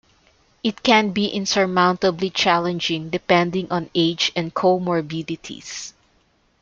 [0.63, 5.93] It can be insurmountably challenging depending on age and comorbidities.